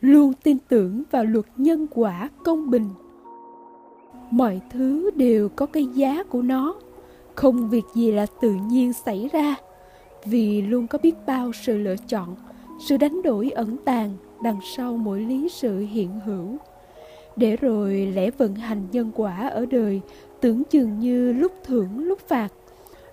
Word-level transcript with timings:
luôn 0.00 0.32
tin 0.42 0.56
tưởng 0.68 1.02
vào 1.10 1.24
luật 1.24 1.46
nhân 1.56 1.86
quả 1.94 2.30
công 2.44 2.70
bình. 2.70 2.88
Mọi 4.30 4.60
thứ 4.70 5.10
đều 5.16 5.48
có 5.48 5.66
cái 5.66 5.84
giá 5.84 6.22
của 6.22 6.42
nó. 6.42 6.74
Không 7.34 7.70
việc 7.70 7.84
gì 7.94 8.12
là 8.12 8.26
tự 8.40 8.54
nhiên 8.68 8.92
xảy 8.92 9.28
ra. 9.32 9.54
Vì 10.24 10.62
luôn 10.62 10.86
có 10.86 10.98
biết 11.02 11.14
bao 11.26 11.52
sự 11.52 11.78
lựa 11.78 11.96
chọn, 12.08 12.34
sự 12.80 12.96
đánh 12.96 13.22
đổi 13.22 13.50
ẩn 13.50 13.76
tàng 13.84 14.10
đằng 14.42 14.58
sau 14.76 14.96
mỗi 14.96 15.20
lý 15.20 15.48
sự 15.48 15.78
hiện 15.78 16.20
hữu. 16.26 16.56
Để 17.36 17.56
rồi 17.56 18.12
lẽ 18.14 18.30
vận 18.30 18.54
hành 18.54 18.86
nhân 18.92 19.10
quả 19.14 19.48
ở 19.48 19.66
đời 19.66 20.00
tưởng 20.40 20.64
chừng 20.64 21.00
như 21.00 21.32
lúc 21.32 21.52
thưởng, 21.64 21.98
lúc 21.98 22.18
phạt. 22.28 22.48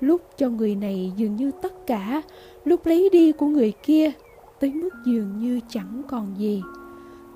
Lúc 0.00 0.20
cho 0.36 0.48
người 0.48 0.74
này 0.74 1.12
dường 1.16 1.36
như 1.36 1.50
tất 1.62 1.86
cả, 1.86 2.22
lúc 2.64 2.86
lấy 2.86 3.08
đi 3.12 3.32
của 3.32 3.46
người 3.46 3.72
kia 3.82 4.12
tới 4.60 4.72
mức 4.72 4.90
dường 5.04 5.38
như 5.38 5.60
chẳng 5.68 6.02
còn 6.08 6.34
gì. 6.38 6.62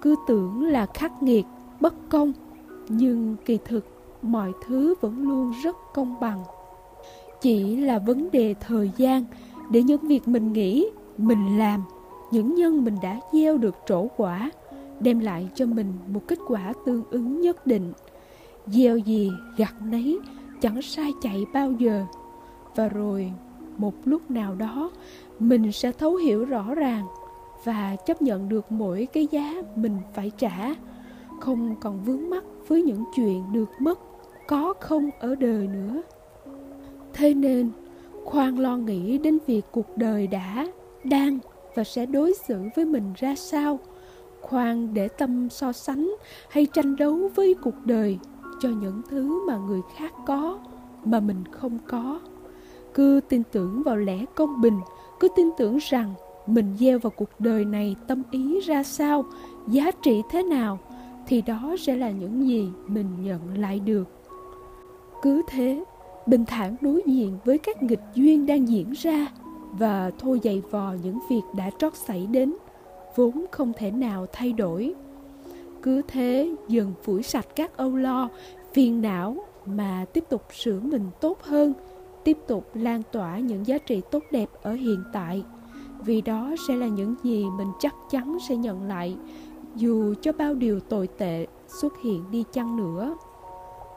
Cứ 0.02 0.14
tưởng 0.26 0.62
là 0.62 0.86
khắc 0.94 1.22
nghiệt, 1.22 1.44
bất 1.80 1.94
công, 2.08 2.32
nhưng 2.88 3.36
kỳ 3.44 3.58
thực 3.64 3.86
mọi 4.22 4.52
thứ 4.66 4.94
vẫn 5.00 5.28
luôn 5.28 5.52
rất 5.62 5.76
công 5.94 6.20
bằng. 6.20 6.44
Chỉ 7.40 7.76
là 7.76 7.98
vấn 7.98 8.30
đề 8.30 8.54
thời 8.60 8.90
gian, 8.96 9.24
để 9.70 9.82
những 9.82 10.00
việc 10.00 10.28
mình 10.28 10.52
nghĩ, 10.52 10.86
mình 11.18 11.58
làm, 11.58 11.84
những 12.30 12.54
nhân 12.54 12.84
mình 12.84 12.96
đã 13.02 13.20
gieo 13.32 13.56
được 13.56 13.74
trổ 13.86 14.06
quả, 14.16 14.50
đem 15.00 15.18
lại 15.18 15.48
cho 15.54 15.66
mình 15.66 15.92
một 16.12 16.20
kết 16.26 16.38
quả 16.48 16.72
tương 16.86 17.02
ứng 17.10 17.40
nhất 17.40 17.66
định. 17.66 17.92
Gieo 18.66 18.98
gì, 18.98 19.30
gặt 19.56 19.74
nấy, 19.84 20.18
chẳng 20.60 20.82
sai 20.82 21.12
chạy 21.22 21.44
bao 21.52 21.72
giờ. 21.72 22.04
Và 22.76 22.88
rồi, 22.88 23.32
một 23.76 23.94
lúc 24.04 24.30
nào 24.30 24.54
đó, 24.54 24.90
mình 25.38 25.72
sẽ 25.72 25.92
thấu 25.92 26.16
hiểu 26.16 26.44
rõ 26.44 26.74
ràng 26.74 27.06
và 27.64 27.96
chấp 28.06 28.22
nhận 28.22 28.48
được 28.48 28.72
mỗi 28.72 29.08
cái 29.12 29.28
giá 29.30 29.54
mình 29.76 29.96
phải 30.14 30.30
trả. 30.38 30.74
Không 31.40 31.76
còn 31.80 32.04
vướng 32.04 32.30
mắc 32.30 32.44
với 32.68 32.82
những 32.82 33.04
chuyện 33.16 33.52
được 33.52 33.68
mất, 33.78 33.98
có 34.46 34.74
không 34.80 35.10
ở 35.20 35.34
đời 35.34 35.66
nữa. 35.66 36.02
Thế 37.12 37.34
nên, 37.34 37.70
khoan 38.24 38.58
lo 38.58 38.76
nghĩ 38.76 39.18
đến 39.18 39.38
việc 39.46 39.62
cuộc 39.70 39.96
đời 39.96 40.26
đã, 40.26 40.66
đang 41.04 41.38
và 41.74 41.84
sẽ 41.84 42.06
đối 42.06 42.34
xử 42.34 42.60
với 42.76 42.84
mình 42.84 43.12
ra 43.16 43.34
sao. 43.34 43.78
Khoan 44.40 44.94
để 44.94 45.08
tâm 45.08 45.48
so 45.50 45.72
sánh 45.72 46.14
hay 46.48 46.66
tranh 46.66 46.96
đấu 46.96 47.30
với 47.34 47.54
cuộc 47.62 47.74
đời 47.84 48.18
cho 48.60 48.68
những 48.68 49.02
thứ 49.10 49.46
mà 49.46 49.56
người 49.56 49.80
khác 49.96 50.12
có 50.26 50.58
mà 51.04 51.20
mình 51.20 51.44
không 51.50 51.78
có. 51.88 52.20
Cứ 52.94 53.20
tin 53.28 53.42
tưởng 53.52 53.82
vào 53.82 53.96
lẽ 53.96 54.24
công 54.34 54.60
bình, 54.60 54.80
cứ 55.20 55.28
tin 55.36 55.50
tưởng 55.58 55.78
rằng 55.80 56.14
mình 56.50 56.76
gieo 56.78 56.98
vào 56.98 57.10
cuộc 57.10 57.30
đời 57.38 57.64
này 57.64 57.96
tâm 58.06 58.22
ý 58.30 58.60
ra 58.60 58.82
sao, 58.82 59.24
giá 59.68 59.90
trị 60.02 60.22
thế 60.30 60.42
nào, 60.42 60.78
thì 61.26 61.42
đó 61.42 61.76
sẽ 61.78 61.96
là 61.96 62.10
những 62.10 62.48
gì 62.48 62.68
mình 62.86 63.06
nhận 63.22 63.58
lại 63.58 63.80
được. 63.80 64.08
Cứ 65.22 65.42
thế, 65.48 65.84
bình 66.26 66.44
thản 66.44 66.76
đối 66.80 67.02
diện 67.06 67.38
với 67.44 67.58
các 67.58 67.82
nghịch 67.82 68.02
duyên 68.14 68.46
đang 68.46 68.68
diễn 68.68 68.92
ra 68.92 69.26
và 69.72 70.10
thôi 70.18 70.40
dày 70.44 70.62
vò 70.70 70.92
những 71.02 71.18
việc 71.30 71.42
đã 71.56 71.70
trót 71.78 71.94
xảy 71.96 72.26
đến, 72.26 72.54
vốn 73.16 73.44
không 73.50 73.72
thể 73.76 73.90
nào 73.90 74.26
thay 74.32 74.52
đổi. 74.52 74.94
Cứ 75.82 76.02
thế, 76.08 76.54
dần 76.68 76.92
phủi 77.02 77.22
sạch 77.22 77.46
các 77.56 77.76
âu 77.76 77.96
lo, 77.96 78.28
phiền 78.72 79.02
não 79.02 79.36
mà 79.66 80.04
tiếp 80.12 80.24
tục 80.28 80.42
sửa 80.52 80.80
mình 80.80 81.06
tốt 81.20 81.42
hơn, 81.42 81.72
tiếp 82.24 82.38
tục 82.46 82.70
lan 82.74 83.02
tỏa 83.12 83.38
những 83.38 83.66
giá 83.66 83.78
trị 83.78 84.02
tốt 84.10 84.22
đẹp 84.30 84.48
ở 84.62 84.72
hiện 84.72 85.04
tại 85.12 85.42
vì 86.04 86.20
đó 86.20 86.54
sẽ 86.68 86.76
là 86.76 86.86
những 86.86 87.14
gì 87.22 87.44
mình 87.56 87.68
chắc 87.78 87.94
chắn 88.10 88.38
sẽ 88.48 88.56
nhận 88.56 88.82
lại, 88.82 89.16
dù 89.76 90.14
cho 90.22 90.32
bao 90.32 90.54
điều 90.54 90.80
tồi 90.80 91.06
tệ 91.06 91.46
xuất 91.68 91.92
hiện 92.02 92.24
đi 92.30 92.44
chăng 92.52 92.76
nữa. 92.76 93.16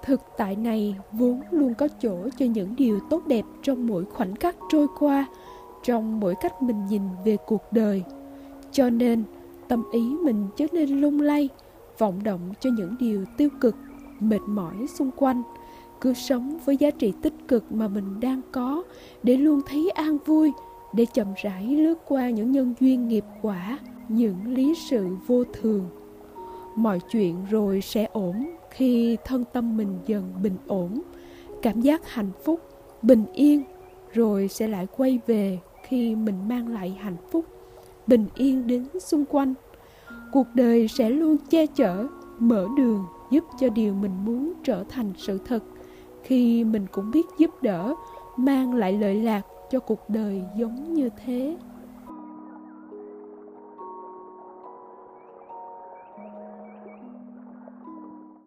Thực 0.03 0.21
tại 0.37 0.55
này 0.55 0.95
vốn 1.11 1.41
luôn 1.51 1.73
có 1.73 1.87
chỗ 2.01 2.29
cho 2.37 2.45
những 2.45 2.75
điều 2.75 2.99
tốt 3.09 3.27
đẹp 3.27 3.45
trong 3.61 3.87
mỗi 3.87 4.05
khoảnh 4.05 4.35
khắc 4.35 4.55
trôi 4.69 4.87
qua, 4.99 5.25
trong 5.83 6.19
mỗi 6.19 6.35
cách 6.41 6.61
mình 6.61 6.85
nhìn 6.85 7.01
về 7.25 7.37
cuộc 7.47 7.63
đời. 7.71 8.03
Cho 8.71 8.89
nên, 8.89 9.23
tâm 9.67 9.83
ý 9.91 10.15
mình 10.23 10.47
trở 10.55 10.65
nên 10.71 11.01
lung 11.01 11.21
lay, 11.21 11.49
vọng 11.97 12.23
động 12.23 12.53
cho 12.59 12.69
những 12.77 12.95
điều 12.99 13.25
tiêu 13.37 13.49
cực, 13.61 13.75
mệt 14.19 14.41
mỏi 14.47 14.87
xung 14.87 15.11
quanh. 15.11 15.43
Cứ 16.01 16.13
sống 16.13 16.57
với 16.65 16.77
giá 16.77 16.91
trị 16.91 17.13
tích 17.21 17.33
cực 17.47 17.71
mà 17.71 17.87
mình 17.87 18.19
đang 18.19 18.41
có, 18.51 18.83
để 19.23 19.37
luôn 19.37 19.61
thấy 19.65 19.89
an 19.89 20.17
vui 20.25 20.51
để 20.93 21.05
chậm 21.13 21.27
rãi 21.43 21.63
lướt 21.63 21.95
qua 22.07 22.29
những 22.29 22.51
nhân 22.51 22.73
duyên 22.79 23.07
nghiệp 23.07 23.25
quả, 23.41 23.79
những 24.07 24.53
lý 24.53 24.73
sự 24.89 25.07
vô 25.27 25.43
thường. 25.43 25.89
Mọi 26.75 26.99
chuyện 27.11 27.45
rồi 27.49 27.81
sẽ 27.81 28.07
ổn 28.11 28.45
khi 28.69 29.17
thân 29.25 29.43
tâm 29.53 29.77
mình 29.77 29.99
dần 30.05 30.33
bình 30.43 30.57
ổn, 30.67 31.01
cảm 31.61 31.81
giác 31.81 32.09
hạnh 32.09 32.31
phúc, 32.43 32.59
bình 33.01 33.25
yên, 33.33 33.63
rồi 34.13 34.47
sẽ 34.47 34.67
lại 34.67 34.87
quay 34.97 35.19
về 35.27 35.59
khi 35.83 36.15
mình 36.15 36.47
mang 36.47 36.67
lại 36.67 36.97
hạnh 36.99 37.17
phúc, 37.31 37.45
bình 38.07 38.25
yên 38.35 38.67
đến 38.67 38.87
xung 38.99 39.25
quanh. 39.25 39.53
Cuộc 40.31 40.47
đời 40.53 40.87
sẽ 40.87 41.09
luôn 41.09 41.37
che 41.49 41.65
chở, 41.65 42.07
mở 42.39 42.67
đường 42.77 43.05
giúp 43.31 43.43
cho 43.59 43.69
điều 43.69 43.93
mình 43.93 44.25
muốn 44.25 44.53
trở 44.63 44.83
thành 44.89 45.13
sự 45.17 45.39
thật, 45.45 45.63
khi 46.23 46.63
mình 46.63 46.85
cũng 46.91 47.11
biết 47.11 47.25
giúp 47.37 47.51
đỡ, 47.61 47.95
mang 48.37 48.73
lại 48.73 48.93
lợi 48.93 49.15
lạc 49.15 49.41
cho 49.73 49.79
cuộc 49.79 50.09
đời 50.09 50.41
giống 50.55 50.93
như 50.93 51.09
thế. 51.25 51.57